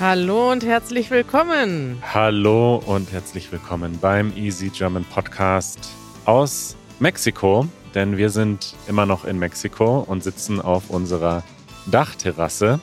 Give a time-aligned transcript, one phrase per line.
[0.00, 2.02] Hallo und herzlich willkommen.
[2.14, 5.90] Hallo und herzlich willkommen beim Easy German Podcast
[6.24, 11.42] aus Mexiko, denn wir sind immer noch in Mexiko und sitzen auf unserer
[11.90, 12.80] Dachterrasse.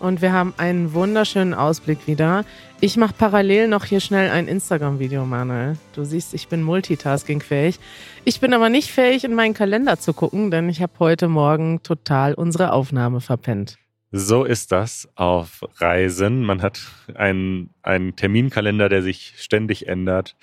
[0.00, 2.44] Und wir haben einen wunderschönen Ausblick wieder.
[2.82, 5.78] Ich mache parallel noch hier schnell ein Instagram-Video, Manuel.
[5.94, 7.80] Du siehst, ich bin multitaskingfähig.
[8.26, 11.82] Ich bin aber nicht fähig, in meinen Kalender zu gucken, denn ich habe heute Morgen
[11.82, 13.78] total unsere Aufnahme verpennt.
[14.10, 16.42] So ist das auf Reisen.
[16.44, 16.80] Man hat
[17.14, 20.34] einen, einen Terminkalender, der sich ständig ändert.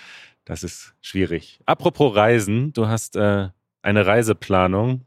[0.46, 1.60] Das ist schwierig.
[1.66, 3.50] Apropos Reisen, du hast äh,
[3.82, 5.06] eine Reiseplanung,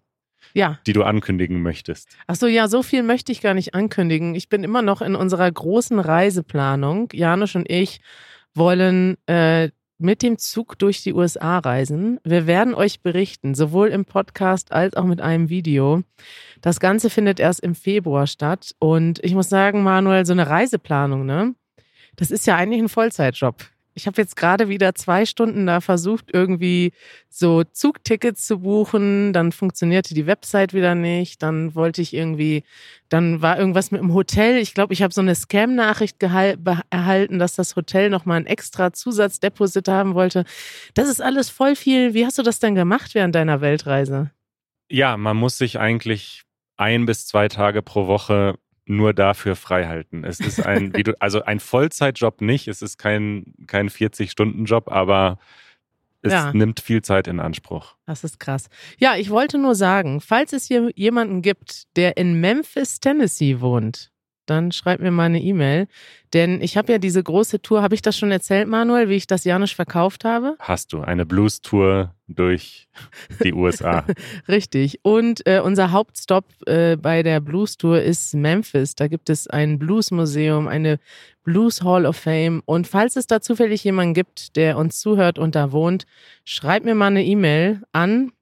[0.55, 0.81] Ja.
[0.87, 2.09] die du ankündigen möchtest.
[2.27, 4.35] Ach so, ja, so viel möchte ich gar nicht ankündigen.
[4.35, 7.11] Ich bin immer noch in unserer großen Reiseplanung.
[7.13, 8.01] Janusz und ich
[8.55, 12.21] wollen äh, mit dem Zug durch die USA reisen.
[12.25, 16.03] Wir werden euch berichten, sowohl im Podcast als auch mit einem Video.
[16.61, 18.75] Das Ganze findet erst im Februar statt.
[18.79, 21.55] Und ich muss sagen, Manuel, so eine Reiseplanung, ne?
[22.17, 23.65] Das ist ja eigentlich ein Vollzeitjob.
[23.99, 26.93] Ich habe jetzt gerade wieder zwei Stunden da versucht, irgendwie
[27.29, 29.33] so Zugtickets zu buchen.
[29.33, 31.43] Dann funktionierte die Website wieder nicht.
[31.43, 32.63] Dann wollte ich irgendwie,
[33.09, 34.59] dann war irgendwas mit dem Hotel.
[34.59, 39.89] Ich glaube, ich habe so eine Scam-Nachricht erhalten, dass das Hotel nochmal ein extra Zusatzdeposit
[39.89, 40.45] haben wollte.
[40.95, 42.15] Das ist alles voll viel.
[42.15, 44.31] Wie hast du das denn gemacht während deiner Weltreise?
[44.89, 46.45] Ja, man muss sich eigentlich
[46.77, 48.55] ein bis zwei Tage pro Woche
[48.89, 50.25] nur dafür freihalten.
[50.25, 55.39] Es ist ein, wie du, also ein Vollzeitjob nicht, es ist kein, kein 40-Stunden-Job, aber
[56.23, 56.53] es Ja.
[56.53, 57.95] nimmt viel Zeit in Anspruch.
[58.07, 58.69] Das ist krass.
[58.99, 64.11] Ja, ich wollte nur sagen, falls es hier jemanden gibt, der in Memphis, Tennessee wohnt,
[64.51, 65.89] dann schreibt mir mal eine E-Mail.
[66.35, 69.27] Denn ich habe ja diese große Tour, habe ich das schon erzählt, Manuel, wie ich
[69.27, 70.57] das Janisch verkauft habe?
[70.59, 72.89] Hast du eine Blues-Tour durch
[73.43, 74.05] die USA?
[74.49, 75.01] Richtig.
[75.03, 78.95] Und äh, unser Hauptstop äh, bei der Blues Tour ist Memphis.
[78.95, 80.99] Da gibt es ein Blues-Museum, eine
[81.45, 82.63] Blues Hall of Fame.
[82.67, 86.05] Und falls es da zufällig jemanden gibt, der uns zuhört und da wohnt,
[86.45, 88.33] schreibt mir mal eine E-Mail an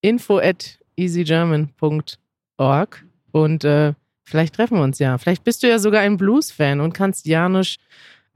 [0.00, 3.94] info at easygerman.org und äh,
[4.26, 5.16] vielleicht treffen wir uns ja.
[5.18, 7.76] Vielleicht bist du ja sogar ein Blues-Fan und kannst Janusz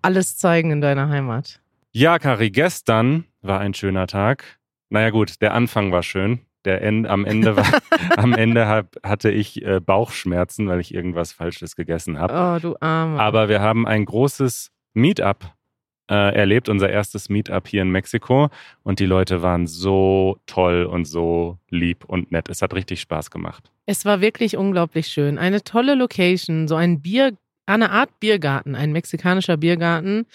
[0.02, 1.60] alles zeigen in deiner Heimat.
[1.92, 4.58] Ja, Kari, gestern war ein schöner Tag.
[4.88, 6.40] Naja gut, der Anfang war schön.
[6.64, 7.66] Der End, am Ende, war,
[8.16, 12.34] am Ende hab, hatte ich äh, Bauchschmerzen, weil ich irgendwas Falsches gegessen habe.
[12.34, 13.18] Oh, du Arme.
[13.18, 15.52] Aber wir haben ein großes Meetup
[16.10, 18.50] äh, erlebt, unser erstes Meetup hier in Mexiko.
[18.82, 22.48] Und die Leute waren so toll und so lieb und nett.
[22.48, 23.70] Es hat richtig Spaß gemacht.
[23.86, 25.38] Es war wirklich unglaublich schön.
[25.38, 27.32] Eine tolle Location, so ein Bier,
[27.66, 30.26] eine Art Biergarten, ein mexikanischer Biergarten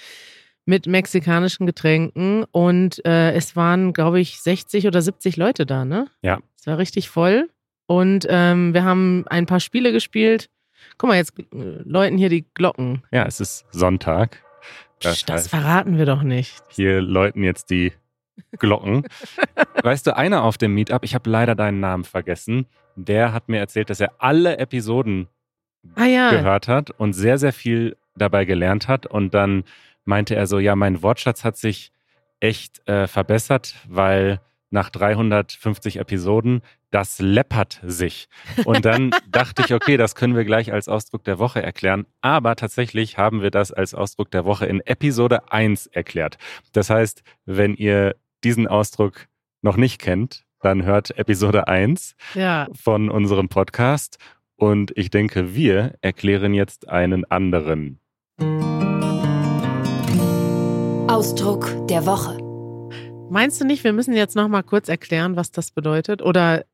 [0.65, 2.45] mit mexikanischen Getränken.
[2.51, 6.07] Und äh, es waren, glaube ich, 60 oder 70 Leute da, ne?
[6.21, 6.39] Ja.
[6.57, 7.49] Es war richtig voll.
[7.85, 10.49] Und ähm, wir haben ein paar Spiele gespielt.
[10.97, 11.43] Guck mal, jetzt äh,
[11.83, 13.03] läuten hier die Glocken.
[13.11, 14.44] Ja, es ist Sonntag.
[14.99, 16.63] Das Psst, das heißt, verraten wir doch nicht.
[16.69, 17.93] hier läuten jetzt die
[18.57, 19.05] Glocken.
[19.83, 23.59] weißt du, einer auf dem Meetup, ich habe leider deinen Namen vergessen, der hat mir
[23.59, 25.27] erzählt, dass er alle Episoden
[25.95, 29.05] Ah ja, gehört hat und sehr, sehr viel dabei gelernt hat.
[29.05, 29.63] Und dann
[30.05, 31.91] meinte er so, ja, mein Wortschatz hat sich
[32.39, 34.39] echt äh, verbessert, weil
[34.69, 36.61] nach 350 Episoden,
[36.91, 38.27] das läppert sich.
[38.65, 42.05] Und dann dachte ich, okay, das können wir gleich als Ausdruck der Woche erklären.
[42.21, 46.37] Aber tatsächlich haben wir das als Ausdruck der Woche in Episode 1 erklärt.
[46.73, 49.27] Das heißt, wenn ihr diesen Ausdruck
[49.61, 52.67] noch nicht kennt, dann hört Episode 1 ja.
[52.73, 54.17] von unserem Podcast.
[54.55, 57.99] Und ich denke, wir erklären jetzt einen anderen.
[61.07, 62.44] Ausdruck der Woche.
[63.29, 66.21] Meinst du nicht, wir müssen jetzt noch mal kurz erklären, was das bedeutet?
[66.21, 66.65] Oder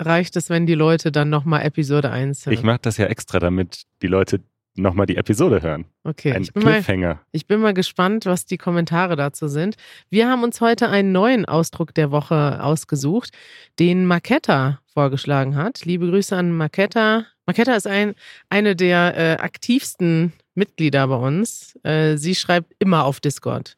[0.00, 2.54] reicht es, wenn die Leute dann noch mal Episode 1 hören?
[2.54, 4.40] Ich mache das ja extra, damit die Leute
[4.76, 5.84] nochmal die Episode hören.
[6.04, 7.20] okay, Ein ich bin, mal, Cliffhanger.
[7.32, 9.76] ich bin mal gespannt, was die Kommentare dazu sind.
[10.08, 13.30] Wir haben uns heute einen neuen Ausdruck der Woche ausgesucht,
[13.78, 15.84] den Maketta vorgeschlagen hat.
[15.84, 17.26] Liebe Grüße an Maketta.
[17.46, 18.14] Maketta ist ein,
[18.48, 21.76] eine der äh, aktivsten Mitglieder bei uns.
[21.82, 23.76] Äh, sie schreibt immer auf Discord.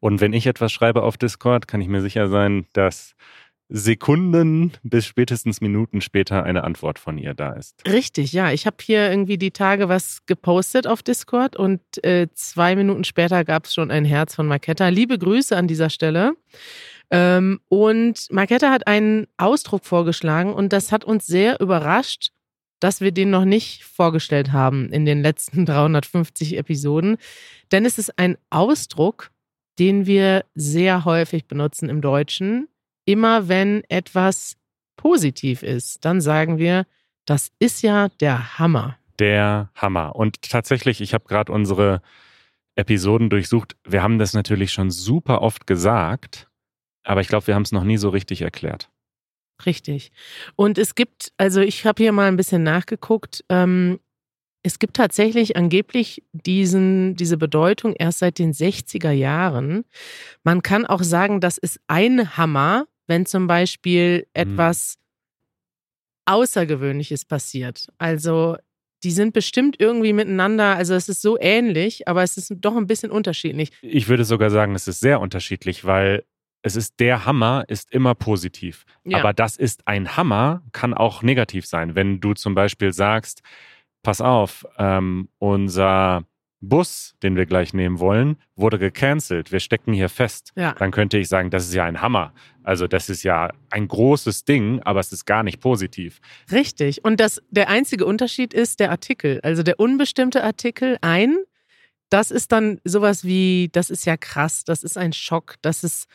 [0.00, 3.14] Und wenn ich etwas schreibe auf Discord, kann ich mir sicher sein, dass
[3.72, 7.80] Sekunden bis spätestens Minuten später eine Antwort von ihr da ist.
[7.86, 8.50] Richtig, ja.
[8.50, 13.44] Ich habe hier irgendwie die Tage was gepostet auf Discord und äh, zwei Minuten später
[13.44, 14.88] gab es schon ein Herz von Marketta.
[14.88, 16.32] Liebe Grüße an dieser Stelle.
[17.12, 22.32] Ähm, und Marketta hat einen Ausdruck vorgeschlagen und das hat uns sehr überrascht,
[22.80, 27.16] dass wir den noch nicht vorgestellt haben in den letzten 350 Episoden.
[27.70, 29.30] Denn es ist ein Ausdruck,
[29.78, 32.68] den wir sehr häufig benutzen im Deutschen.
[33.04, 34.56] Immer wenn etwas
[34.96, 36.86] positiv ist, dann sagen wir,
[37.24, 38.98] das ist ja der Hammer.
[39.18, 40.16] Der Hammer.
[40.16, 42.02] Und tatsächlich, ich habe gerade unsere
[42.74, 43.76] Episoden durchsucht.
[43.84, 46.48] Wir haben das natürlich schon super oft gesagt,
[47.02, 48.90] aber ich glaube, wir haben es noch nie so richtig erklärt.
[49.66, 50.12] Richtig.
[50.56, 54.00] Und es gibt, also ich habe hier mal ein bisschen nachgeguckt, ähm,
[54.62, 59.84] es gibt tatsächlich angeblich diesen, diese Bedeutung erst seit den 60er Jahren.
[60.44, 64.98] Man kann auch sagen, das ist ein Hammer, wenn zum Beispiel etwas
[66.26, 67.88] Außergewöhnliches passiert.
[67.98, 68.56] Also
[69.02, 72.86] die sind bestimmt irgendwie miteinander, also es ist so ähnlich, aber es ist doch ein
[72.86, 73.72] bisschen unterschiedlich.
[73.80, 76.24] Ich würde sogar sagen, es ist sehr unterschiedlich, weil
[76.62, 78.84] es ist der Hammer, ist immer positiv.
[79.04, 79.18] Ja.
[79.18, 81.94] Aber das ist ein Hammer, kann auch negativ sein.
[81.94, 83.42] Wenn du zum Beispiel sagst,
[84.02, 86.24] pass auf, ähm, unser
[86.62, 89.50] Bus, den wir gleich nehmen wollen, wurde gecancelt.
[89.50, 90.52] Wir stecken hier fest.
[90.56, 90.74] Ja.
[90.74, 92.34] Dann könnte ich sagen, das ist ja ein Hammer.
[92.62, 96.20] Also das ist ja ein großes Ding, aber es ist gar nicht positiv.
[96.52, 97.02] Richtig.
[97.02, 99.40] Und das, der einzige Unterschied ist der Artikel.
[99.42, 101.38] Also der unbestimmte Artikel ein,
[102.10, 106.08] das ist dann sowas wie, das ist ja krass, das ist ein Schock, das ist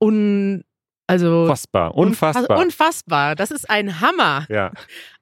[0.00, 0.64] un,
[1.06, 2.58] also Unfassbar, unfassbar.
[2.58, 3.34] unfassbar.
[3.36, 4.46] Das ist ein Hammer.
[4.48, 4.72] ja,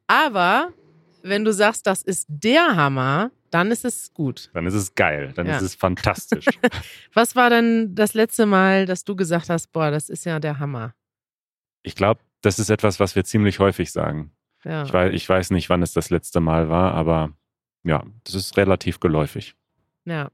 [0.07, 0.73] Aber
[1.23, 4.51] wenn du sagst, das ist der Hammer, dann ist es gut.
[4.55, 5.57] dann ist es geil, dann Ja.
[5.57, 6.45] ist es fantastisch.
[7.15, 10.59] Was war denn das letzte Mal, dass du gesagt hast, boah, das ist ja der
[10.59, 10.95] Hammer?
[11.83, 14.33] ich glaube, das ist etwas, was wir ziemlich häufig sagen.
[14.65, 14.83] Ja.
[14.85, 17.33] Ich weiß, ich weiß nicht, wann es das letzte Mal war, aber
[17.83, 19.55] ja, das ist relativ geläufig.
[20.05, 20.31] ja.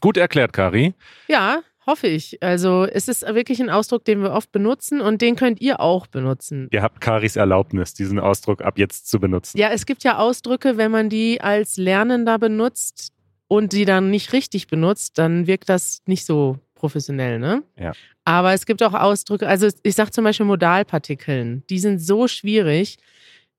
[0.00, 0.94] Gut erklärt, Kari.
[1.28, 2.40] Ja, hoffe ich.
[2.42, 6.06] Also es ist wirklich ein Ausdruck, den wir oft benutzen und den könnt ihr auch
[6.06, 6.68] benutzen.
[6.70, 9.58] Ihr habt Karis Erlaubnis, diesen Ausdruck ab jetzt zu benutzen.
[9.58, 13.12] Ja, es gibt ja Ausdrücke, wenn man die als Lernender benutzt
[13.48, 17.62] und die dann nicht richtig benutzt, dann wirkt das nicht so professionell, ne?
[17.78, 17.92] Ja.
[18.24, 22.98] Aber es gibt auch Ausdrücke, also ich sage zum Beispiel Modalpartikeln, die sind so schwierig,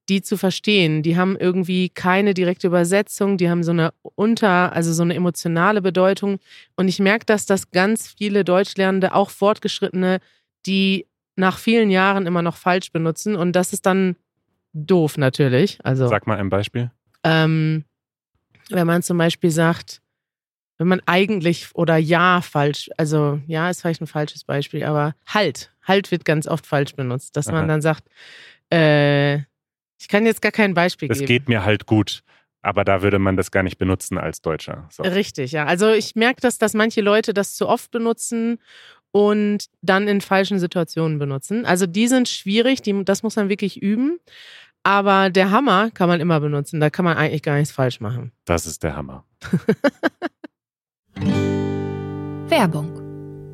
[0.09, 1.03] die zu verstehen.
[1.03, 5.81] Die haben irgendwie keine direkte Übersetzung, die haben so eine unter, also so eine emotionale
[5.81, 6.39] Bedeutung.
[6.75, 10.19] Und ich merke, dass das ganz viele Deutschlernende, auch Fortgeschrittene,
[10.65, 13.35] die nach vielen Jahren immer noch falsch benutzen.
[13.35, 14.15] Und das ist dann
[14.73, 15.79] doof natürlich.
[15.83, 16.91] Also Sag mal ein Beispiel.
[17.23, 17.85] ähm,
[18.69, 20.01] wenn man zum Beispiel sagt,
[20.77, 25.71] wenn man eigentlich oder ja falsch, also ja ist vielleicht ein falsches Beispiel, aber halt,
[25.83, 27.56] halt wird ganz oft falsch benutzt, dass Aha.
[27.57, 28.09] man dann sagt,
[28.69, 29.39] äh,
[29.99, 31.27] ich kann jetzt gar kein Beispiel Es geben.
[31.27, 32.23] geht mir halt gut,
[32.61, 34.87] aber da würde man das gar nicht benutzen als Deutscher.
[34.91, 35.03] So.
[35.03, 35.65] Richtig, ja.
[35.65, 38.59] Also ich merke, dass, dass manche Leute das zu oft benutzen
[39.11, 41.65] und dann in falschen Situationen benutzen.
[41.65, 44.19] Also die sind schwierig, die, das muss man wirklich üben.
[44.83, 46.79] Aber der Hammer kann man immer benutzen.
[46.79, 48.31] Da kann man eigentlich gar nichts falsch machen.
[48.45, 49.25] Das ist der Hammer.
[52.49, 52.98] Werbung.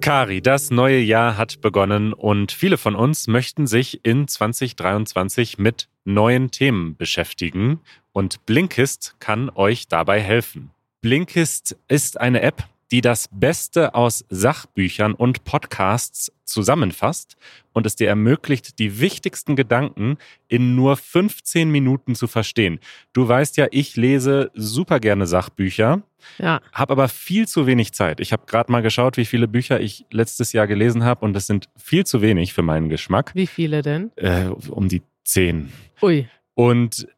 [0.06, 5.90] Kari, das neue Jahr hat begonnen und viele von uns möchten sich in 2023 mit
[6.04, 7.80] neuen Themen beschäftigen
[8.12, 10.70] und Blinkist kann euch dabei helfen.
[11.02, 17.36] Blinkist ist eine App, die das Beste aus Sachbüchern und Podcasts zusammenfasst
[17.74, 22.80] und es dir ermöglicht, die wichtigsten Gedanken in nur 15 Minuten zu verstehen.
[23.12, 26.04] Du weißt ja, ich lese super gerne Sachbücher
[26.38, 28.22] Ja, habe aber viel zu wenig Zeit.
[28.22, 31.48] Ich habe gerade mal geschaut, wie viele Bücher ich letztes Jahr gelesen habe und das
[31.48, 33.32] sind viel zu wenig für meinen Geschmack.
[33.36, 34.14] wie viele denn?
[34.16, 35.70] Äh, um die zehn.
[36.02, 36.30] Ui.
[36.54, 37.10] Und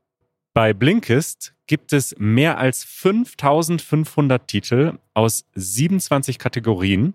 [0.55, 7.13] bei Blinkist gibt es mehr als 5500 Titel aus 27 Kategorien.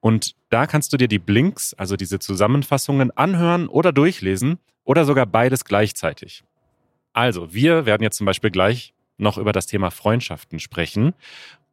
[0.00, 5.26] Und da kannst du dir die Blinks, also diese Zusammenfassungen, anhören oder durchlesen oder sogar
[5.26, 6.44] beides gleichzeitig.
[7.12, 11.14] Also, wir werden jetzt zum Beispiel gleich noch über das Thema Freundschaften sprechen.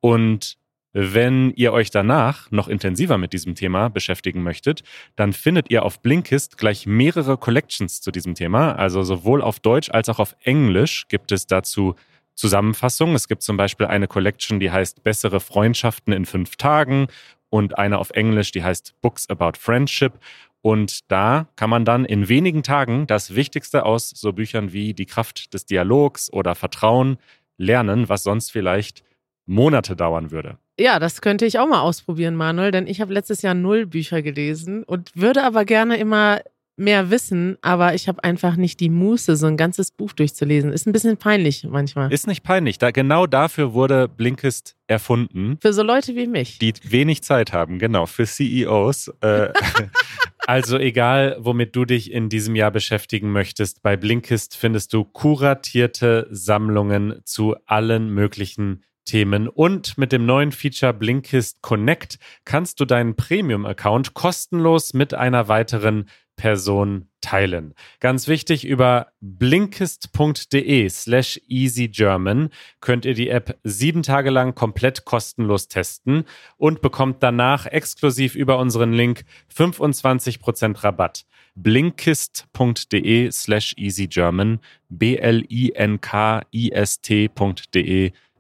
[0.02, 0.58] Und
[0.92, 4.84] wenn ihr euch danach noch intensiver mit diesem Thema beschäftigen möchtet,
[5.16, 8.74] dann findet ihr auf Blinkist gleich mehrere Collections zu diesem Thema.
[8.74, 11.96] Also sowohl auf Deutsch als auch auf Englisch gibt es dazu
[12.40, 13.16] Zusammenfassungen.
[13.16, 17.08] Es gibt zum Beispiel eine Collection, die heißt Bessere Freundschaften in fünf Tagen
[17.50, 20.14] und eine auf Englisch, die heißt Books About Friendship.
[20.62, 25.06] Und da kann man dann in wenigen Tagen das Wichtigste aus so Büchern wie Die
[25.06, 27.18] Kraft des Dialogs oder Vertrauen
[27.58, 29.04] lernen, was sonst vielleicht
[29.46, 30.58] Monate dauern würde.
[30.80, 34.22] Ja, das könnte ich auch mal ausprobieren, Manuel, denn ich habe letztes Jahr null Bücher
[34.22, 36.40] gelesen und würde aber gerne immer
[36.80, 40.72] mehr wissen, aber ich habe einfach nicht die Muße, so ein ganzes Buch durchzulesen.
[40.72, 42.12] Ist ein bisschen peinlich manchmal.
[42.12, 42.78] Ist nicht peinlich.
[42.78, 45.58] Da, genau dafür wurde Blinkist erfunden.
[45.62, 46.58] Für so Leute wie mich.
[46.60, 49.10] die wenig Zeit haben, genau, für CEOs.
[49.22, 49.50] Äh,
[50.48, 56.28] also egal, womit du dich in diesem Jahr beschäftigen möchtest, bei Blinkist findest du kuratierte
[56.32, 59.48] Sammlungen zu allen möglichen Themen.
[59.48, 66.08] Und mit dem neuen Feature Blinkist Connect kannst du deinen Premium-Account kostenlos mit einer weiteren
[66.40, 67.76] Person teilen.
[68.00, 75.68] Ganz wichtig, über blinkist.de slash easygerman könnt ihr die App sieben Tage lang komplett kostenlos
[75.68, 76.24] testen
[76.56, 81.26] und bekommt danach exklusiv über unseren Link 25% Rabatt.
[81.56, 85.42] blinkist.de slash easygerman b-l-i-n-k-i-s-t.de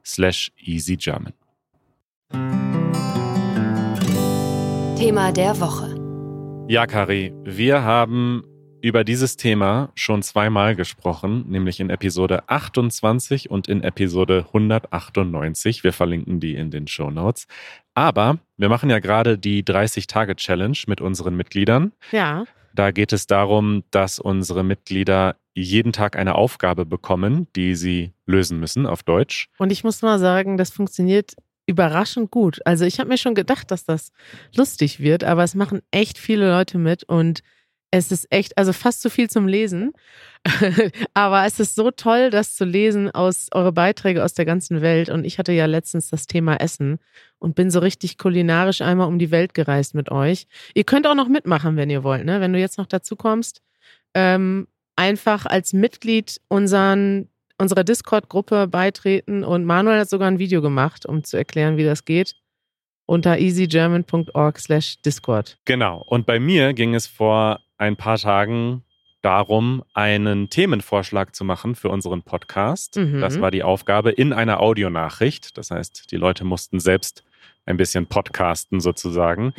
[0.05, 1.33] slash easygerman.
[4.95, 5.98] Thema der Woche.
[6.69, 8.43] Ja, Kari, wir haben
[8.83, 15.83] über dieses Thema schon zweimal gesprochen, nämlich in Episode 28 und in Episode 198.
[15.83, 17.47] Wir verlinken die in den Show Notes.
[17.95, 21.91] Aber wir machen ja gerade die 30-Tage-Challenge mit unseren Mitgliedern.
[22.11, 22.45] Ja.
[22.75, 28.59] Da geht es darum, dass unsere Mitglieder jeden Tag eine Aufgabe bekommen, die sie lösen
[28.59, 29.49] müssen auf Deutsch.
[29.57, 31.33] Und ich muss mal sagen, das funktioniert
[31.69, 32.59] überraschend gut.
[32.65, 34.11] Also ich habe mir schon gedacht, dass das
[34.55, 37.41] lustig wird, aber es machen echt viele Leute mit und
[37.91, 39.93] es ist echt, also fast zu viel zum Lesen.
[41.13, 45.09] Aber es ist so toll, das zu lesen aus eure Beiträge aus der ganzen Welt.
[45.09, 46.99] Und ich hatte ja letztens das Thema Essen
[47.39, 50.45] und bin so richtig kulinarisch einmal um die Welt gereist mit euch.
[50.75, 52.41] Ihr könnt auch noch mitmachen, wenn ihr wollt, ne?
[52.41, 53.63] Wenn du jetzt noch dazu kommst.
[54.13, 59.43] Ähm, einfach als Mitglied unseren, unserer Discord-Gruppe beitreten.
[59.43, 62.35] Und Manuel hat sogar ein Video gemacht, um zu erklären, wie das geht
[63.09, 65.57] unter easygerman.org slash Discord.
[65.65, 66.03] Genau.
[66.05, 68.83] Und bei mir ging es vor ein paar Tagen
[69.23, 72.97] darum, einen Themenvorschlag zu machen für unseren Podcast.
[72.97, 73.19] Mhm.
[73.19, 75.57] Das war die Aufgabe in einer Audionachricht.
[75.57, 77.23] Das heißt, die Leute mussten selbst
[77.65, 79.53] ein bisschen podcasten sozusagen.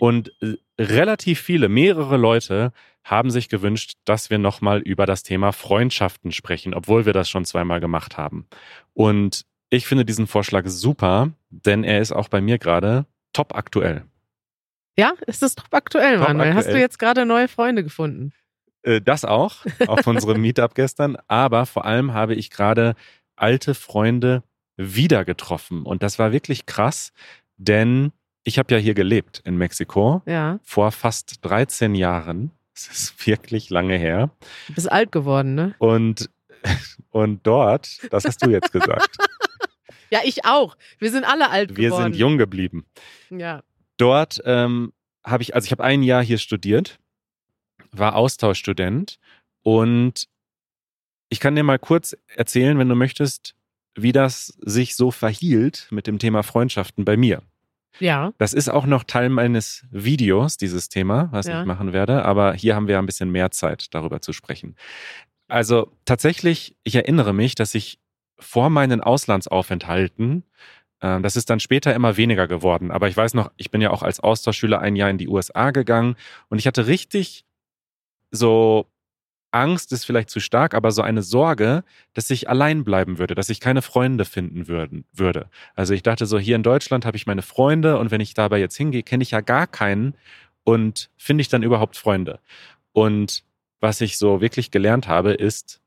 [0.00, 2.72] Und äh, relativ viele, mehrere Leute
[3.04, 7.44] haben sich gewünscht, dass wir nochmal über das Thema Freundschaften sprechen, obwohl wir das schon
[7.44, 8.46] zweimal gemacht haben.
[8.92, 14.04] Und ich finde diesen Vorschlag super, denn er ist auch bei mir gerade top aktuell.
[14.96, 16.54] Ja, es ist top aktuell, Top Manuel.
[16.54, 16.80] Hast du aktuell.
[16.80, 18.32] jetzt gerade neue Freunde gefunden?
[18.82, 21.16] Äh, Das auch, auf unserem Meetup gestern.
[21.26, 22.94] Aber vor allem habe ich gerade
[23.36, 24.44] alte Freunde
[24.76, 25.82] wieder getroffen.
[25.82, 27.12] Und das war wirklich krass,
[27.56, 32.50] denn ich habe ja hier gelebt in Mexiko Ja, vor fast 13 Jahren.
[32.74, 34.30] Das ist wirklich lange her.
[34.66, 35.74] du bist alt geworden, ne?
[35.78, 36.28] Und,
[37.10, 39.16] und dort, das hast du jetzt gesagt,
[40.10, 40.76] Ja, ich auch.
[40.98, 42.12] Wir sind alle alt wir geworden.
[42.12, 42.84] sind jung geblieben.
[43.30, 43.62] Ja.
[43.96, 44.92] dort ähm,
[45.24, 46.98] habe ich, also ich habe ein Jahr hier studiert,
[47.90, 49.18] war Austauschstudent
[49.62, 50.28] und
[51.30, 53.54] ich kann dir mal kurz erzählen, wenn du möchtest,
[53.96, 57.42] wie das sich so verhielt mit dem Thema Freundschaften bei mir.
[58.00, 58.32] Ja.
[58.38, 61.60] Das ist auch noch Teil meines Videos, dieses Thema, was Ja.
[61.60, 64.74] ich machen werde, aber hier haben wir ein bisschen mehr Zeit, darüber zu sprechen.
[65.46, 68.00] Also tatsächlich, ich erinnere mich, dass ich
[68.38, 70.42] vor meinen Auslandsaufenthalten,
[71.00, 73.90] äh, das ist dann später immer weniger geworden, aber ich weiß noch, ich bin ja
[73.90, 76.16] auch als Austauschschüler ein Jahr in die USA gegangen
[76.48, 77.44] und ich hatte richtig
[78.32, 78.86] so
[79.54, 83.48] Angst ist vielleicht zu stark, aber so eine Sorge, dass ich allein bleiben würde, dass
[83.48, 85.48] ich keine Freunde finden würden, würde.
[85.74, 88.58] Also ich dachte so, hier in Deutschland habe ich meine Freunde und wenn ich dabei
[88.58, 90.14] jetzt hingehe, kenne ich ja gar keinen
[90.64, 92.40] und finde ich dann überhaupt Freunde.
[92.92, 93.44] Und
[93.80, 95.80] was ich so wirklich gelernt habe, ist,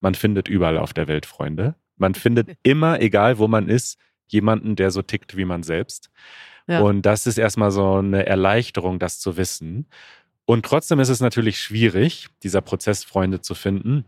[0.00, 1.76] man findet überall auf der Welt Freunde.
[1.96, 6.10] Man findet immer, egal wo man ist, jemanden, der so tickt wie man selbst.
[6.66, 6.80] Ja.
[6.80, 9.86] Und das ist erstmal so eine Erleichterung, das zu wissen.
[10.44, 14.04] Und trotzdem ist es natürlich schwierig, dieser Prozess Freunde zu finden.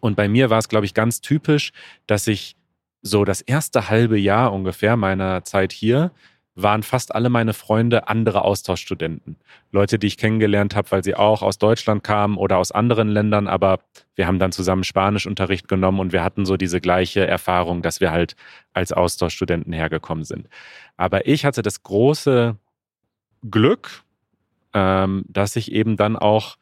[0.00, 1.72] Und bei mir war es, glaube ich, ganz typisch,
[2.06, 2.56] dass ich
[3.02, 6.10] so das erste halbe Jahr ungefähr meiner Zeit hier
[6.56, 9.36] waren fast alle meine Freunde andere Austauschstudenten.
[9.72, 13.46] Leute, die ich kennengelernt habe, weil sie auch aus Deutschland kamen oder aus anderen Ländern,
[13.46, 13.80] aber
[14.14, 18.10] wir haben dann zusammen Spanischunterricht genommen und wir hatten so diese gleiche Erfahrung, dass wir
[18.10, 18.36] halt
[18.72, 20.48] als Austauschstudenten hergekommen sind.
[20.96, 22.56] Aber ich hatte das große
[23.50, 24.02] Glück,
[24.76, 26.56] ähm, dass ich eben dann auch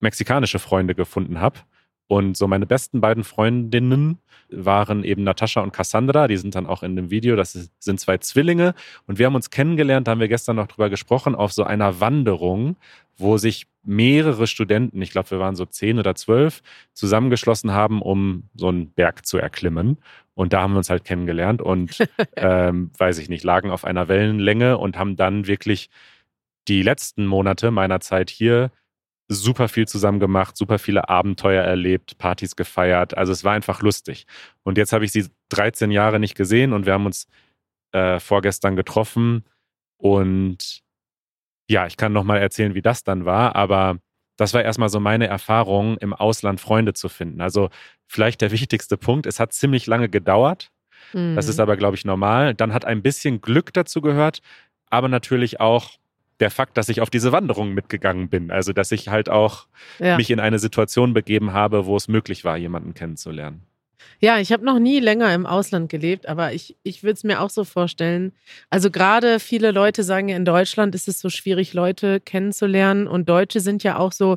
[0.00, 1.60] mexikanische Freunde gefunden habe.
[2.06, 6.82] Und so meine besten beiden Freundinnen waren eben Natascha und Cassandra, die sind dann auch
[6.82, 8.74] in dem Video, das sind zwei Zwillinge.
[9.06, 12.00] Und wir haben uns kennengelernt, da haben wir gestern noch drüber gesprochen, auf so einer
[12.00, 12.76] Wanderung,
[13.18, 16.62] wo sich mehrere Studenten, ich glaube, wir waren so zehn oder zwölf,
[16.94, 19.98] zusammengeschlossen haben, um so einen Berg zu erklimmen.
[20.34, 21.98] Und da haben wir uns halt kennengelernt und,
[22.36, 25.90] ähm, weiß ich nicht, lagen auf einer Wellenlänge und haben dann wirklich
[26.68, 28.70] die letzten Monate meiner Zeit hier
[29.28, 33.16] super viel zusammen gemacht, super viele Abenteuer erlebt, Partys gefeiert.
[33.16, 34.26] Also es war einfach lustig.
[34.64, 37.26] Und jetzt habe ich sie 13 Jahre nicht gesehen und wir haben uns
[37.92, 39.44] äh, vorgestern getroffen.
[39.96, 40.82] Und
[41.70, 43.98] ja, ich kann noch mal erzählen, wie das dann war, aber
[44.36, 47.40] das war erstmal so meine Erfahrung, im Ausland Freunde zu finden.
[47.40, 47.70] Also
[48.06, 50.70] vielleicht der wichtigste Punkt, es hat ziemlich lange gedauert.
[51.12, 51.50] Das Mhm.
[51.50, 52.54] ist aber, glaube ich, normal.
[52.54, 54.40] Dann hat ein bisschen Glück dazu gehört,
[54.90, 55.92] aber natürlich auch
[56.40, 58.50] der Fakt, dass ich auf diese Wanderung mitgegangen bin.
[58.50, 59.66] Also, dass ich halt auch
[60.00, 60.16] Ja.
[60.16, 63.62] mich in eine Situation begeben habe, wo es möglich war, jemanden kennenzulernen.
[64.20, 67.40] Ja, ich habe noch nie länger im Ausland gelebt, aber ich, ich würde es mir
[67.40, 68.32] auch so vorstellen.
[68.70, 73.06] Also gerade viele Leute sagen ja, in Deutschland ist es so schwierig, Leute kennenzulernen.
[73.06, 74.36] Und Deutsche sind ja auch so,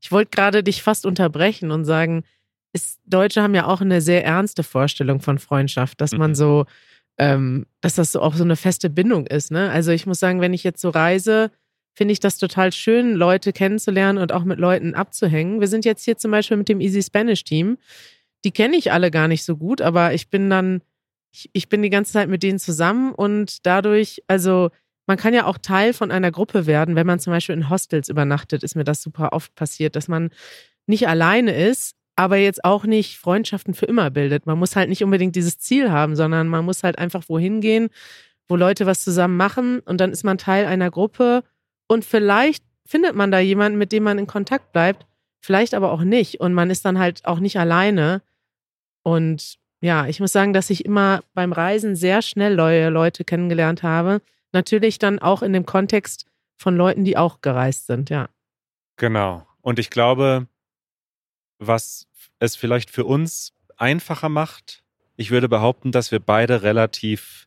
[0.00, 2.24] ich wollte gerade dich fast unterbrechen und sagen,
[2.72, 6.34] ist, Deutsche haben ja auch eine sehr ernste Vorstellung von Freundschaft, dass man Mhm.
[6.34, 6.66] so,
[7.18, 9.50] ähm, dass das so auch so eine feste Bindung ist.
[9.50, 9.70] Ne?
[9.70, 11.50] Also ich muss sagen, wenn ich jetzt so reise,
[11.94, 15.60] finde ich das total schön, Leute kennenzulernen und auch mit Leuten abzuhängen.
[15.60, 17.78] Wir sind jetzt hier zum Beispiel mit dem Easy Spanish Team
[18.44, 20.82] die kenne ich alle gar nicht so gut, aber ich bin dann,
[21.32, 24.70] ich, ich bin die ganze Zeit mit denen zusammen und dadurch, also
[25.06, 28.08] man kann ja auch Teil von einer Gruppe werden, wenn man zum Beispiel in Hostels
[28.08, 30.30] übernachtet, ist mir das super oft passiert, dass man
[30.86, 34.46] nicht alleine ist, aber jetzt auch nicht Freundschaften für immer bildet.
[34.46, 37.88] Man muss halt nicht unbedingt dieses Ziel haben, sondern man muss halt einfach wohin gehen,
[38.48, 41.42] wo Leute was zusammen machen und dann ist man Teil einer Gruppe
[41.88, 45.06] und vielleicht findet man da jemanden, mit dem man in Kontakt bleibt,
[45.40, 48.22] vielleicht aber auch nicht und man ist dann halt auch nicht alleine.
[49.02, 53.82] Und ja, ich muss sagen, dass ich immer beim Reisen sehr schnell neue Leute kennengelernt
[53.82, 54.20] habe.
[54.52, 58.28] Natürlich dann auch in dem Kontext von Leuten, die auch gereist sind, ja.
[58.96, 59.46] Genau.
[59.60, 60.46] Und ich glaube,
[61.66, 62.06] was
[62.38, 64.82] es vielleicht für uns einfacher macht,
[65.16, 67.46] ich würde behaupten, dass wir beide relativ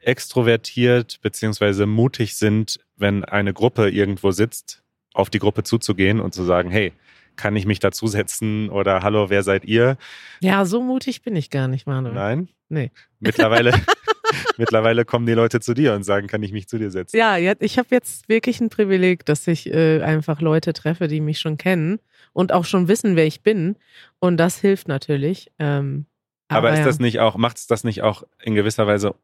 [0.00, 4.82] extrovertiert beziehungsweise mutig sind, wenn eine Gruppe irgendwo sitzt,
[5.14, 6.92] auf die Gruppe zuzugehen und zu sagen, hey,
[7.36, 9.96] kann ich mich dazusetzen oder hallo, wer seid ihr?
[10.40, 12.14] Ja, so mutig bin ich gar nicht, Manuel.
[12.14, 12.48] Nein?
[12.68, 12.90] Nee.
[13.20, 13.72] Mittlerweile,
[14.56, 17.16] mittlerweile kommen die Leute zu dir und sagen, kann ich mich zu dir setzen?
[17.16, 21.38] Ja, ich habe jetzt wirklich ein Privileg, dass ich äh, einfach Leute treffe, die mich
[21.38, 22.00] schon kennen
[22.38, 23.74] und auch schon wissen, wer ich bin.
[24.20, 25.50] Und das hilft natürlich.
[25.58, 26.06] Ähm,
[26.46, 26.84] Aber, ist ja.
[26.84, 29.16] das nicht auch, macht es das nicht auch in gewisser Weise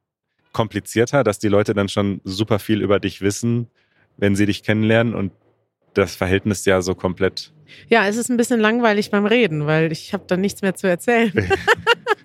[0.53, 3.69] komplizierter, dass die Leute dann schon super viel über dich wissen,
[4.17, 5.31] wenn sie dich kennenlernen und
[5.95, 7.53] das Verhältnis ja so komplett.
[7.89, 10.89] Ja, es ist ein bisschen langweilig beim Reden, weil ich habe dann nichts mehr zu
[10.89, 11.33] erzählen.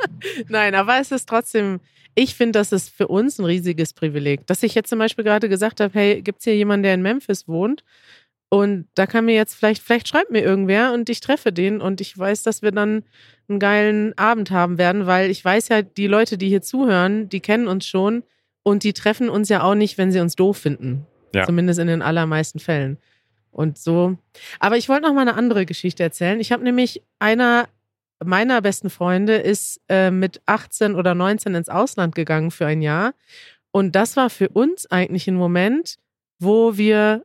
[0.47, 1.81] Nein, aber es ist trotzdem,
[2.15, 4.47] ich finde, das ist für uns ein riesiges Privileg.
[4.47, 7.03] Dass ich jetzt zum Beispiel gerade gesagt habe, hey, gibt es hier jemanden, der in
[7.03, 7.83] Memphis wohnt?
[8.49, 12.01] Und da kann mir jetzt vielleicht, vielleicht schreibt mir irgendwer und ich treffe den und
[12.01, 13.03] ich weiß, dass wir dann
[13.47, 17.41] einen geilen Abend haben werden, weil ich weiß ja, die Leute, die hier zuhören, die
[17.41, 18.23] kennen uns schon
[18.63, 21.05] und die treffen uns ja auch nicht, wenn sie uns doof finden.
[21.33, 21.45] Ja.
[21.45, 22.97] Zumindest in den allermeisten Fällen.
[23.51, 24.17] Und so.
[24.59, 26.39] Aber ich wollte noch mal eine andere Geschichte erzählen.
[26.39, 27.67] Ich habe nämlich einer
[28.23, 33.13] meiner besten Freunde ist äh, mit 18 oder 19 ins Ausland gegangen für ein Jahr.
[33.71, 35.97] Und das war für uns eigentlich ein Moment,
[36.39, 37.23] wo wir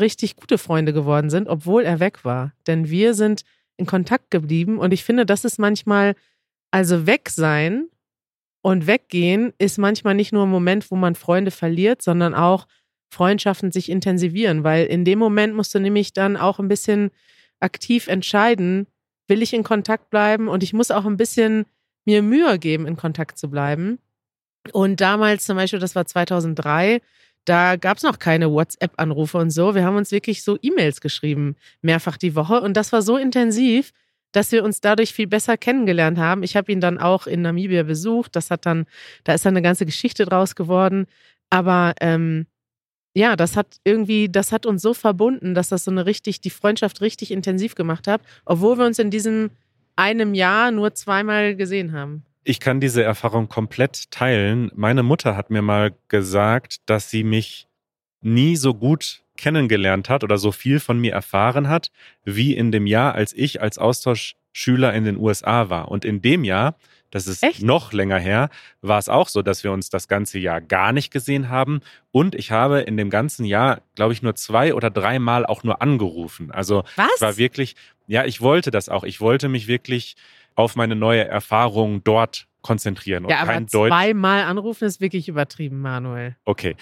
[0.00, 2.52] richtig gute Freunde geworden sind, obwohl er weg war.
[2.66, 3.42] Denn wir sind
[3.76, 4.78] in Kontakt geblieben.
[4.78, 6.14] Und ich finde, das ist manchmal,
[6.70, 7.88] also weg sein
[8.62, 12.66] und weggehen ist manchmal nicht nur ein Moment, wo man Freunde verliert, sondern auch
[13.10, 17.10] Freundschaften sich intensivieren, weil in dem Moment musst du nämlich dann auch ein bisschen
[17.60, 18.86] aktiv entscheiden,
[19.28, 21.64] will ich in Kontakt bleiben und ich muss auch ein bisschen
[22.04, 23.98] mir Mühe geben, in Kontakt zu bleiben.
[24.72, 27.00] Und damals zum Beispiel, das war 2003,
[27.44, 29.74] da gab es noch keine WhatsApp-Anrufe und so.
[29.74, 32.60] Wir haben uns wirklich so E-Mails geschrieben, mehrfach die Woche.
[32.60, 33.92] Und das war so intensiv,
[34.32, 36.42] dass wir uns dadurch viel besser kennengelernt haben.
[36.42, 38.36] Ich habe ihn dann auch in Namibia besucht.
[38.36, 38.86] Das hat dann,
[39.24, 41.06] da ist dann eine ganze Geschichte draus geworden.
[41.50, 42.46] Aber ähm,
[43.14, 46.50] ja, das hat irgendwie, das hat uns so verbunden, dass das so eine richtig, die
[46.50, 49.50] Freundschaft richtig intensiv gemacht hat, obwohl wir uns in diesem
[49.96, 52.24] einem Jahr nur zweimal gesehen haben.
[52.48, 54.70] Ich kann diese Erfahrung komplett teilen.
[54.74, 57.68] Meine Mutter hat mir mal gesagt, dass sie mich
[58.22, 61.90] nie so gut kennengelernt hat oder so viel von mir erfahren hat,
[62.24, 65.90] wie in dem Jahr, als ich als Austauschschüler in den USA war.
[65.90, 66.76] Und in dem Jahr,
[67.10, 67.62] das ist Echt?
[67.62, 68.48] noch länger her,
[68.80, 71.80] war es auch so, dass wir uns das ganze Jahr gar nicht gesehen haben.
[72.12, 75.82] Und ich habe in dem ganzen Jahr, glaube ich, nur zwei oder dreimal auch nur
[75.82, 76.50] angerufen.
[76.50, 77.20] Also Was?
[77.20, 79.04] war wirklich, ja, ich wollte das auch.
[79.04, 80.16] Ich wollte mich wirklich
[80.58, 83.90] auf meine neue Erfahrung dort konzentrieren und ja, aber kein Deutsch.
[83.90, 86.36] zweimal anrufen ist wirklich übertrieben, Manuel.
[86.44, 86.74] Okay.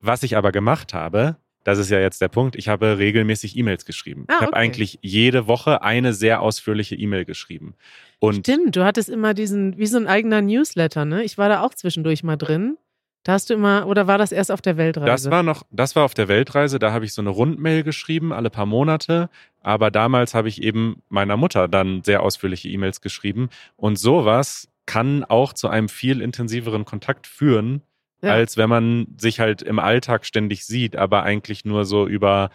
[0.00, 3.84] Was ich aber gemacht habe, das ist ja jetzt der Punkt, ich habe regelmäßig E-Mails
[3.84, 4.24] geschrieben.
[4.26, 4.60] Ah, ich habe okay.
[4.60, 7.74] eigentlich jede Woche eine sehr ausführliche E-Mail geschrieben.
[8.18, 11.22] Und Stimmt, du hattest immer diesen, wie so ein eigener Newsletter, ne?
[11.22, 12.78] Ich war da auch zwischendurch mal drin.
[13.22, 15.06] Da hast du immer, oder war das erst auf der Weltreise?
[15.06, 18.32] das war noch, das war auf der Weltreise, da habe ich so eine Rundmail geschrieben,
[18.32, 19.28] alle paar Monate.
[19.62, 23.50] Aber damals habe ich eben meiner Mutter dann sehr ausführliche E-Mails geschrieben.
[23.76, 27.82] Und sowas kann auch zu einem viel intensiveren Kontakt führen,
[28.22, 28.32] Ja.
[28.32, 32.50] als wenn man sich halt im Alltag ständig sieht, aber eigentlich nur so über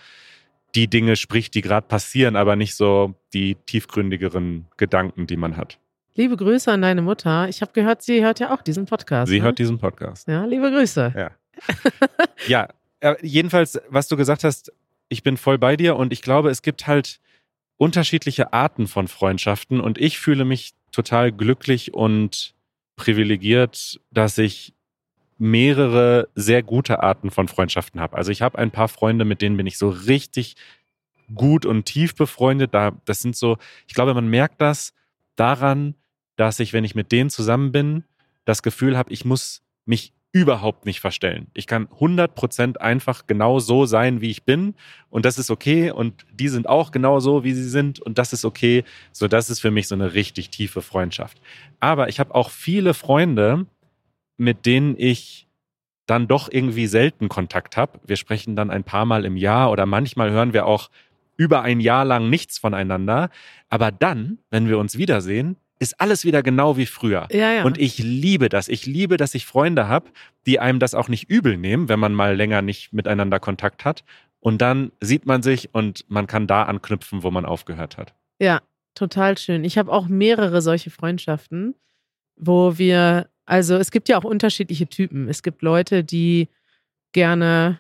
[0.73, 5.80] die Dinge spricht, die gerade passieren, aber nicht so die tiefgründigeren Gedanken, die man hat.
[6.17, 7.49] Liebe Grüße an deine Mutter.
[7.49, 9.30] Ich habe gehört, sie hört ja auch diesen Podcast.
[9.30, 9.43] Sie ne?
[9.43, 10.30] hört diesen Podcast.
[10.30, 11.13] Ja, liebe Grüße.
[11.15, 11.32] Ja.
[12.47, 12.67] Ja,
[12.99, 14.71] äh, jedenfalls, was du gesagt hast,
[15.08, 17.19] ich bin voll bei dir und ich glaube, es gibt halt
[17.78, 22.54] unterschiedliche Arten von Freundschaften und ich fühle mich total glücklich und
[22.97, 24.73] privilegiert, dass ich
[25.38, 28.15] mehrere sehr gute Arten von Freundschaften habe.
[28.15, 30.56] Also ich habe ein paar Freunde, mit denen bin ich so richtig
[31.34, 32.73] gut und tief befreundet.
[32.73, 34.93] Da, das sind so, ich glaube, man merkt das
[35.36, 35.95] daran,
[36.36, 38.04] dass ich, wenn ich mit denen zusammen bin,
[38.45, 41.48] das Gefühl habe, ich muss mich überhaupt nicht verstellen.
[41.54, 44.76] Ich kann 100% einfach genau so sein, wie ich bin
[45.10, 48.34] und das ist okay und die sind auch genau so, wie sie sind und das
[48.34, 48.84] ist okay.
[49.13, 51.39] So, das ist für mich so eine richtig tiefe Freundschaft.
[51.80, 53.65] Aber ich habe auch viele Freunde,
[54.36, 55.48] mit denen ich
[56.06, 58.02] dann doch irgendwie selten Kontakt habe.
[58.06, 60.89] Wir sprechen dann ein paar Mal im Jahr oder manchmal hören wir auch
[61.38, 63.30] über ein Jahr lang nichts voneinander.
[63.69, 67.28] Aber dann, wenn wir uns wiedersehen, ist alles wieder genau wie früher.
[67.32, 67.64] Ja, ja.
[67.64, 68.68] Und ich liebe das.
[68.68, 70.10] Ich liebe, dass ich Freunde habe,
[70.46, 74.04] die einem das auch nicht übel nehmen, wenn man mal länger nicht miteinander Kontakt hat.
[74.40, 78.14] Und dann sieht man sich und man kann da anknüpfen, wo man aufgehört hat.
[78.40, 78.62] Ja,
[78.94, 79.64] total schön.
[79.64, 81.76] Ich habe auch mehrere solche Freundschaften,
[82.36, 85.28] wo wir, also es gibt ja auch unterschiedliche Typen.
[85.28, 86.48] Es gibt Leute, die
[87.12, 87.80] gerne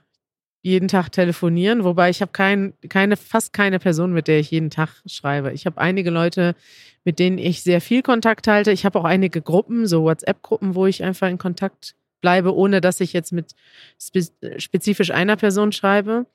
[0.65, 4.71] jeden Tag telefonieren, wobei ich habe kein, keine, fast keine Person, mit der ich jeden
[4.71, 5.53] Tag schreibe.
[5.53, 6.55] Ich habe einige Leute,
[7.03, 8.71] mit denen ich sehr viel Kontakt halte.
[8.71, 12.99] Ich habe auch einige Gruppen, so WhatsApp-Gruppen, wo ich einfach in Kontakt bleibe, ohne dass
[12.99, 13.53] ich jetzt mit
[14.01, 14.21] spe
[14.57, 16.25] spezifisch einer Person schreibe.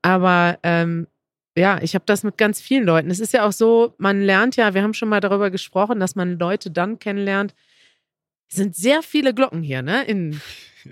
[0.00, 1.06] Aber ähm,
[1.54, 3.10] ja, ich habe das mit ganz vielen Leuten.
[3.10, 6.16] Es ist ja auch so, man lernt ja, wir haben schon mal darüber gesprochen, dass
[6.16, 7.54] man Leute dann kennenlernt.
[8.48, 10.04] Es sind sehr viele Glocken hier, ne?
[10.04, 10.40] In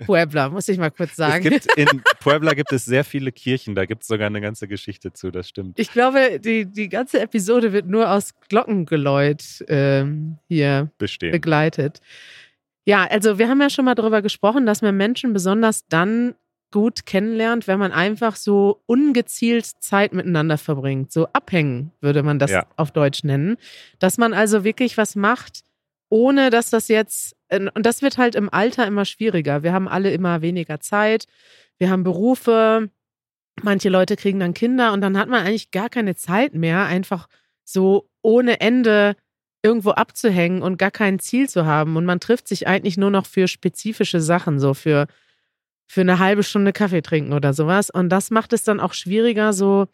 [0.05, 1.43] Puebla, muss ich mal kurz sagen.
[1.49, 1.87] Gibt in
[2.19, 5.49] Puebla gibt es sehr viele Kirchen, da gibt es sogar eine ganze Geschichte zu, das
[5.49, 5.79] stimmt.
[5.79, 11.31] Ich glaube, die, die ganze Episode wird nur aus Glockengeläut ähm, hier Bestehen.
[11.31, 11.99] begleitet.
[12.85, 16.35] Ja, also wir haben ja schon mal darüber gesprochen, dass man Menschen besonders dann
[16.71, 21.11] gut kennenlernt, wenn man einfach so ungezielt Zeit miteinander verbringt.
[21.11, 22.65] So abhängen würde man das Ja.
[22.77, 23.57] auf Deutsch nennen.
[23.99, 25.61] Dass man also wirklich was macht,
[26.09, 29.63] ohne dass das jetzt, und das wird halt im Alter immer schwieriger.
[29.63, 31.25] Wir haben alle immer weniger Zeit,
[31.77, 32.89] wir haben Berufe,
[33.61, 37.27] manche Leute kriegen dann Kinder und dann hat man eigentlich gar keine Zeit mehr, einfach
[37.63, 39.15] so ohne Ende
[39.63, 41.95] irgendwo abzuhängen und gar kein Ziel zu haben.
[41.95, 45.07] Und man trifft sich eigentlich nur noch für spezifische Sachen, so für,
[45.87, 47.89] für eine halbe Stunde Kaffee trinken oder sowas.
[47.89, 49.87] Und das macht es dann auch schwieriger, so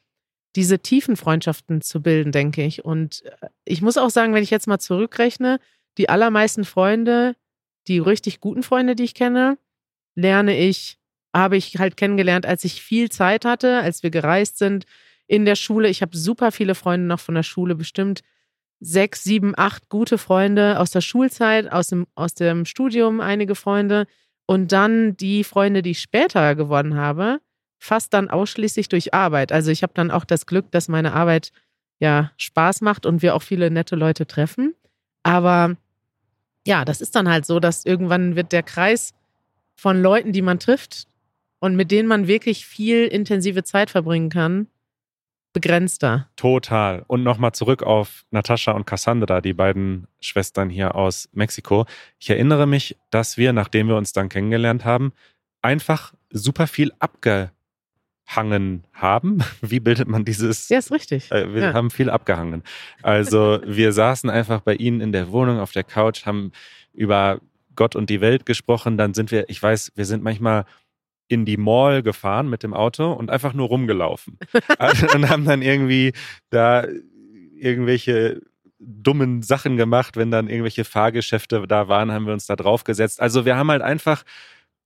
[0.55, 2.83] diese tiefen Freundschaften zu bilden, denke ich.
[2.83, 5.59] Und äh, ich muss auch sagen, wenn ich jetzt mal zurückrechne,
[5.97, 7.35] die allermeisten Freunde,
[7.89, 9.57] die richtig guten Freunde, die ich kenne,
[10.15, 10.97] lerne ich,
[11.33, 14.85] habe ich halt kennengelernt, als ich viel Zeit hatte, als wir gereist sind
[15.27, 15.89] in der Schule.
[15.89, 18.21] Ich habe super viele Freunde noch von der Schule, bestimmt
[18.79, 24.07] sechs, sieben, acht gute Freunde aus der Schulzeit, aus dem, aus dem Studium, einige Freunde.
[24.45, 27.39] Und dann die Freunde, die ich später gewonnen habe,
[27.77, 29.51] fast dann ausschließlich durch Arbeit.
[29.51, 31.51] Also ich habe dann auch das Glück, dass meine Arbeit
[31.99, 34.73] ja Spaß macht und wir auch viele nette Leute treffen.
[35.23, 35.75] Aber
[36.65, 39.13] ja, das ist dann halt so, dass irgendwann wird der Kreis
[39.75, 41.07] von Leuten, die man trifft
[41.59, 44.67] und mit denen man wirklich viel intensive Zeit verbringen kann,
[45.53, 46.29] begrenzter.
[46.35, 47.03] Total.
[47.07, 51.85] Und nochmal zurück auf Natascha und Cassandra, die beiden Schwestern hier aus Mexiko.
[52.19, 55.11] Ich erinnere mich, dass wir, nachdem wir uns dann kennengelernt haben,
[55.61, 56.91] einfach super viel
[58.29, 59.39] abgehangen haben.
[59.61, 60.69] Wie bildet man dieses?
[60.69, 61.31] Ja, ist richtig.
[61.31, 61.73] Äh, wir Ja.
[61.73, 62.63] haben viel abgehangen.
[63.01, 66.51] Also wir saßen einfach bei ihnen in der Wohnung auf der Couch, haben
[66.93, 67.39] über
[67.75, 68.97] Gott und die Welt gesprochen.
[68.97, 70.65] Dann sind wir, ich weiß, wir sind manchmal
[71.27, 74.37] in die Mall gefahren mit dem Auto und einfach nur rumgelaufen.
[74.79, 76.13] Also, und haben dann irgendwie
[76.49, 76.85] da
[77.55, 78.41] irgendwelche
[78.79, 83.19] dummen Sachen gemacht, wenn dann irgendwelche Fahrgeschäfte da waren, haben wir uns da draufgesetzt.
[83.21, 84.23] Also wir haben halt einfach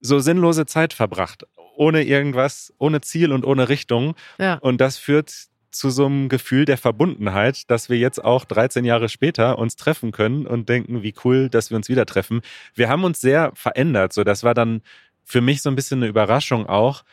[0.03, 4.15] so sinnlose Zeit verbracht, ohne irgendwas, ohne Ziel und ohne Richtung.
[4.37, 4.55] Ja.
[4.55, 9.09] Und das führt zu so einem Gefühl der Verbundenheit, dass wir jetzt auch 13 Jahre
[9.09, 12.41] später uns treffen können und denken, wie cool, dass wir uns wieder treffen.
[12.75, 14.13] Wir haben uns sehr verändert.
[14.13, 14.81] So, das war dann
[15.23, 17.03] für mich so ein bisschen eine Überraschung auch,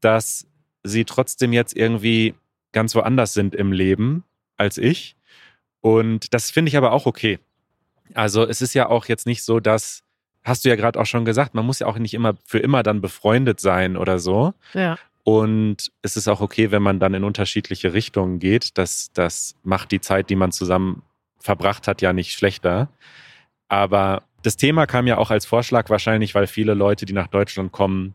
[0.00, 0.46] dass
[0.82, 2.34] sie trotzdem jetzt irgendwie
[2.72, 4.24] ganz woanders sind im Leben
[4.56, 5.16] als ich.
[5.80, 7.38] Und das finde ich aber auch okay.
[8.14, 10.02] Also es ist ja auch jetzt nicht so, dass,
[10.46, 12.82] hast du ja gerade auch schon gesagt, man muss ja auch nicht immer für immer
[12.82, 14.54] dann befreundet sein oder so.
[14.74, 14.96] Ja.
[15.24, 18.78] Und es ist auch okay, wenn man dann in unterschiedliche Richtungen geht.
[18.78, 21.02] Das, das macht die Zeit, die man zusammen
[21.40, 22.88] verbracht hat, ja nicht schlechter.
[23.66, 27.72] Aber das Thema kam ja auch als Vorschlag wahrscheinlich, weil viele Leute, die nach Deutschland
[27.72, 28.14] kommen,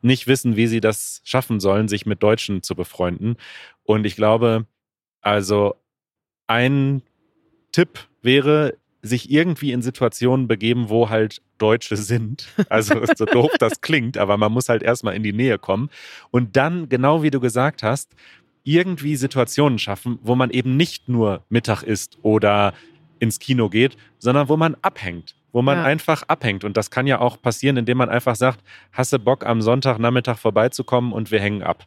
[0.00, 3.36] nicht wissen, wie sie das schaffen sollen, sich mit Deutschen zu befreunden.
[3.84, 4.66] Und ich glaube,
[5.20, 5.76] also
[6.48, 7.02] ein
[7.70, 12.46] Tipp wäre, sich irgendwie in Situationen begeben, wo halt Deutsche sind.
[12.68, 15.90] Also so doof das klingt, aber man muss halt erstmal in die Nähe kommen.
[16.30, 18.14] Und dann, genau wie du gesagt hast,
[18.64, 22.74] irgendwie Situationen schaffen, wo man eben nicht nur Mittag isst oder
[23.18, 25.84] ins Kino geht, sondern wo man abhängt, wo man Ja.
[25.84, 26.62] einfach abhängt.
[26.62, 28.60] Und das kann ja auch passieren, indem man einfach sagt,
[28.92, 31.86] hasse Bock am Sonntagnachmittag vorbeizukommen und wir hängen ab.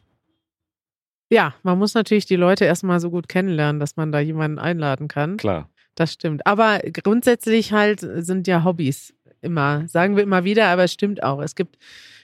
[1.30, 5.08] Ja, man muss natürlich die Leute erstmal so gut kennenlernen, dass man da jemanden einladen
[5.08, 5.38] kann.
[5.38, 5.68] Klar.
[5.96, 6.46] Das stimmt.
[6.46, 11.40] Aber grundsätzlich halt sind ja Hobbys immer, sagen wir immer wieder, aber es stimmt auch.
[11.40, 11.78] Es gibt,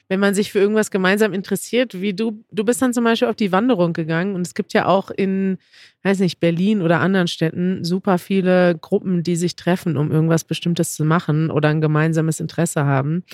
[0.08, 3.37] wenn man sich für irgendwas gemeinsam interessiert, wie du, du bist dann zum Beispiel auf
[3.37, 5.56] die Wanderung gegangen und es gibt ja auch in,
[6.02, 10.94] weiß nicht, Berlin oder anderen Städten super viele Gruppen, die sich treffen, um irgendwas Bestimmtes
[10.94, 13.24] zu machen oder ein gemeinsames Interesse haben.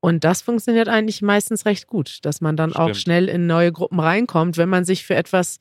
[0.00, 2.96] Und das funktioniert eigentlich meistens recht gut, dass man dann auch Stimmt.
[2.96, 5.58] schnell in neue Gruppen reinkommt, wenn man sich für etwas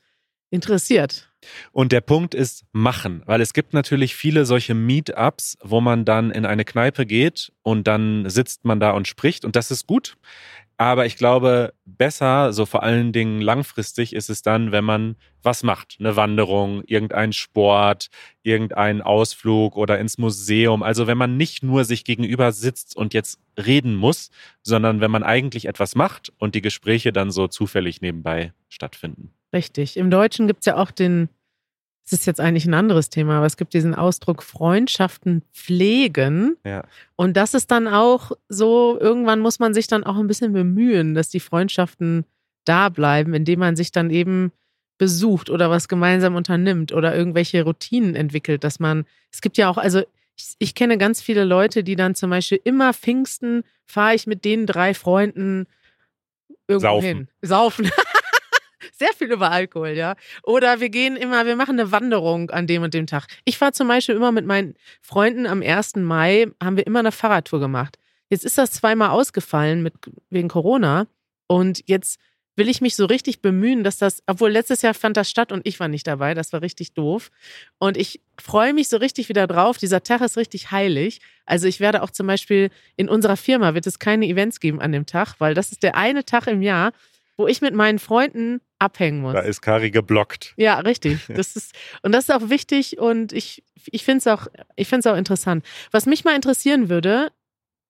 [0.50, 1.29] interessiert.
[1.72, 6.32] Und der Punkt ist machen, weil es gibt natürlich viele solche Meetups, wo man dann
[6.32, 10.18] in eine Kneipe geht und dann sitzt man da und spricht und das ist gut.
[10.80, 15.62] Aber ich glaube, besser, so vor allen Dingen langfristig, ist es dann, wenn man was
[15.62, 15.98] macht.
[16.00, 18.08] Eine Wanderung, irgendein Sport,
[18.44, 20.82] irgendein Ausflug oder ins Museum.
[20.82, 24.32] Also wenn man nicht nur sich gegenüber sitzt und jetzt reden muss,
[24.64, 29.34] sondern wenn man eigentlich etwas macht und die Gespräche dann so zufällig nebenbei stattfinden.
[29.54, 29.98] Richtig.
[29.98, 31.30] Im Deutschen gibt es ja auch den,
[32.06, 36.58] es ist jetzt eigentlich ein anderes Thema, aber es gibt diesen Ausdruck Freundschaften pflegen.
[36.66, 36.84] Ja.
[37.16, 41.14] Und das ist dann auch so, irgendwann muss man sich dann auch ein bisschen bemühen,
[41.14, 42.26] dass die Freundschaften
[42.66, 44.52] da bleiben, indem man sich dann eben
[44.98, 49.78] besucht oder was gemeinsam unternimmt oder irgendwelche Routinen entwickelt, dass man, es gibt ja auch,
[49.78, 50.04] also
[50.36, 54.46] ich, ich kenne ganz viele Leute, die dann zum Beispiel immer Pfingsten fahre ich mit
[54.46, 55.68] den drei Freunden
[56.68, 57.08] irgendwo Saufen.
[57.08, 57.28] hin.
[57.42, 57.92] Saufen.
[58.94, 60.16] Sehr viel über Alkohol, ja.
[60.44, 63.28] Oder wir gehen immer, wir machen eine Wanderung an dem und dem Tag.
[63.46, 65.98] Ich fahre zum Beispiel immer mit meinen Freunden am 1.
[65.98, 67.98] Mai, haben wir immer eine Fahrradtour gemacht.
[68.30, 69.94] Jetzt ist das zweimal ausgefallen mit,
[70.30, 71.08] wegen Corona.
[71.48, 72.20] Und jetzt
[72.60, 75.66] will ich mich so richtig bemühen, dass das, obwohl letztes Jahr fand das statt und
[75.66, 77.32] ich war nicht dabei, das war richtig doof.
[77.80, 79.78] Und ich freue mich so richtig wieder drauf.
[79.78, 81.22] Dieser Tag ist richtig heilig.
[81.46, 84.92] Also ich werde auch zum Beispiel in unserer Firma wird es keine Events geben an
[84.92, 86.92] dem Tag, weil das ist der eine Tag im Jahr,
[87.38, 89.34] wo ich mit meinen Freunden abhängen muss.
[89.34, 90.54] Da ist Kari geblockt.
[90.58, 91.20] Ja, richtig.
[91.28, 95.16] Das ist, und das ist auch wichtig und ich, ich finde es auch, ich auch
[95.16, 95.66] interessant.
[95.92, 97.32] Was mich mal interessieren würde,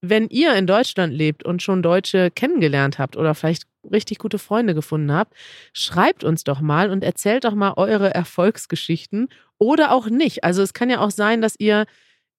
[0.02, 4.74] wenn ihr in Deutschland lebt und schon Deutsche kennengelernt habt oder vielleicht richtig gute Freunde
[4.74, 5.34] gefunden habt,
[5.74, 10.44] schreibt uns doch mal und erzählt doch mal eure Erfolgsgeschichten oder auch nicht.
[10.44, 11.86] Also es kann ja auch sein, dass ihr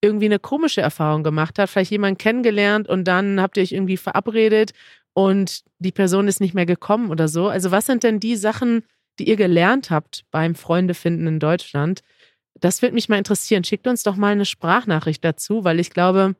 [0.01, 3.97] irgendwie eine komische Erfahrung gemacht habt, vielleicht jemanden kennengelernt und dann habt ihr euch irgendwie
[3.97, 4.71] verabredet
[5.13, 7.47] und die Person ist nicht mehr gekommen oder so.
[7.47, 8.83] Also was sind denn die Sachen,
[9.19, 12.01] die ihr gelernt habt beim Freundefinden in Deutschland?
[12.55, 13.63] Das würde mich mal interessieren.
[13.63, 16.35] Schickt uns doch mal eine Sprachnachricht dazu, weil ich glaube,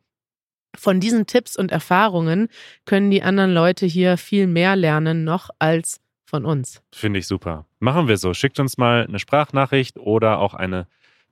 [0.76, 2.48] von diesen Tipps und Erfahrungen
[2.86, 6.82] können die anderen Leute hier viel mehr lernen noch als von uns.
[6.94, 7.66] Finde ich super.
[7.80, 8.34] Machen wir so.
[8.34, 10.88] Schickt uns mal eine Sprachnachricht oder auch eine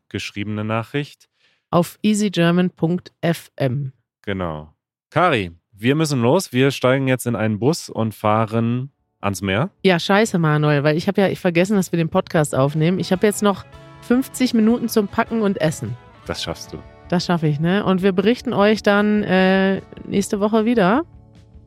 [0.10, 1.30] geschriebene Nachricht.
[1.69, 3.93] Auf easygerman.fm.
[4.23, 4.73] Genau.
[5.10, 6.51] Kari, wir müssen los.
[6.51, 9.69] Wir steigen jetzt in einen Bus und fahren ans Meer.
[9.83, 12.99] Ja, scheiße, Manuel, weil ich habe ja vergessen, dass wir den Podcast aufnehmen.
[12.99, 13.65] Ich habe jetzt noch
[14.01, 15.95] 50 Minuten zum Packen und Essen.
[16.25, 16.77] Das schaffst du.
[17.09, 17.83] Das schaffe ich, ne?
[17.85, 21.03] Und wir berichten euch dann äh, nächste Woche wieder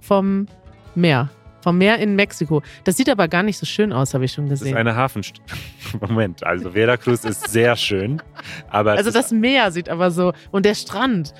[0.00, 0.46] vom
[0.94, 1.30] Meer.
[1.62, 2.62] Vom Meer in Mexiko.
[2.84, 4.76] Das sieht aber gar nicht so schön aus, habe ich schon Das ist gesehen.
[4.76, 5.42] eine Hafenstadt.
[6.00, 8.20] Moment, also Veracruz ist sehr schön,
[8.68, 10.32] aber Also das Meer sieht aber so.
[10.50, 11.34] Und der Strand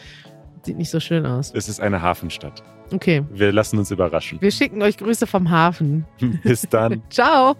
[0.65, 1.53] sieht nicht so schön aus.
[1.55, 2.63] es ist eine Hafenstadt.
[2.93, 3.25] Okay.
[3.31, 4.41] Wir lassen uns überraschen.
[4.41, 6.05] Wir schicken euch Grüße vom Hafen.
[6.43, 7.03] Bis dann.
[7.11, 7.57] Ciao.